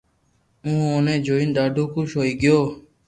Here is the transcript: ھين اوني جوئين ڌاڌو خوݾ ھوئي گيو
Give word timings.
ھين 0.63 0.77
اوني 0.91 1.15
جوئين 1.25 1.49
ڌاڌو 1.55 1.83
خوݾ 1.91 2.09
ھوئي 2.17 2.31
گيو 2.41 2.59